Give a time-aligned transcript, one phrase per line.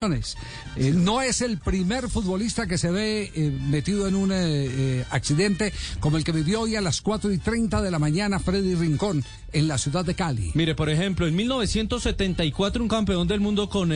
[0.00, 5.72] Eh, no es el primer futbolista que se ve eh, metido en un eh, accidente
[5.98, 9.24] como el que vivió hoy a las 4 y 30 de la mañana Freddy Rincón
[9.52, 10.52] en la ciudad de Cali.
[10.54, 13.92] Mire, por ejemplo, en 1974 un campeón del mundo con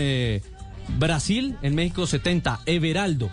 [0.99, 3.31] Brasil, en México 70, Everaldo.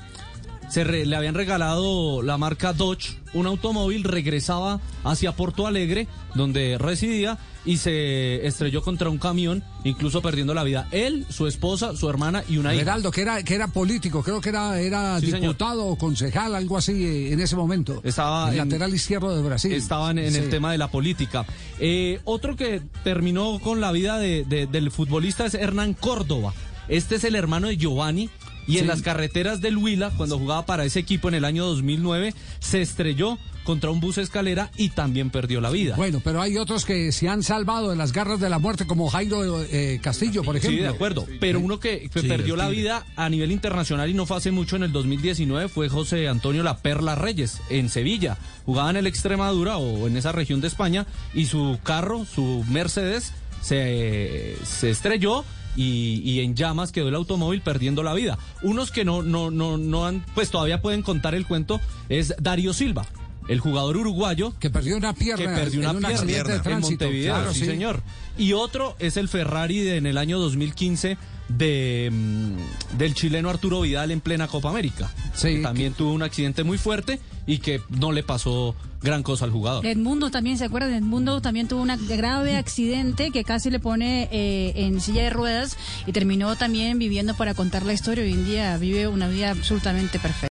[0.69, 7.39] Se le habían regalado la marca Dodge, un automóvil, regresaba hacia Porto Alegre, donde residía,
[7.65, 10.87] y se estrelló contra un camión, incluso perdiendo la vida.
[10.91, 12.83] Él, su esposa, su hermana y una hija.
[12.83, 17.03] Geraldo, que era, que era político, creo que era, era diputado o concejal, algo así
[17.03, 18.01] eh, en ese momento.
[18.03, 19.73] Estaba el lateral izquierdo de Brasil.
[19.73, 21.45] Estaban en, el tema de la política.
[21.79, 26.53] Eh, otro que terminó con la vida del futbolista es Hernán Córdoba.
[26.87, 28.29] Este es el hermano de Giovanni,
[28.69, 32.33] y en las carreteras del Huila, cuando jugaba para ese equipo en el año 2009,
[32.59, 35.95] se estrelló contra un bus escalera y también perdió la vida.
[35.95, 39.09] Bueno, pero hay otros que se han salvado de las garras de la muerte, como
[39.09, 40.77] Jairo eh, Castillo, por ejemplo.
[40.77, 41.25] Sí, de acuerdo.
[41.39, 44.83] Pero uno que perdió la vida a nivel internacional y no fue hace mucho en
[44.83, 48.37] el 2019 fue José Antonio La Perla Reyes, en Sevilla.
[48.65, 53.33] Jugaba en el Extremadura o en esa región de España y su carro, su Mercedes,
[53.61, 55.43] se, se estrelló
[55.81, 58.37] y, en llamas quedó el automóvil perdiendo la vida.
[58.61, 62.73] Unos que no, no, no, no han, pues todavía pueden contar el cuento es Darío
[62.73, 63.05] Silva.
[63.49, 68.01] El jugador uruguayo que perdió una pierna, que perdió una pierna, en Montevideo, sí, señor.
[68.37, 71.17] Y otro es el Ferrari de, en el año 2015
[71.49, 75.11] de, mm, del chileno Arturo Vidal en plena Copa América.
[75.33, 79.51] Sí, también tuvo un accidente muy fuerte y que no le pasó gran cosa al
[79.51, 79.85] jugador.
[79.85, 80.93] Edmundo también, ¿se acuerdan?
[80.93, 85.77] Edmundo también tuvo un grave accidente que casi le pone eh, en silla de ruedas
[86.05, 88.23] y terminó también viviendo para contar la historia.
[88.23, 90.47] Hoy en día vive una vida absolutamente perfecta.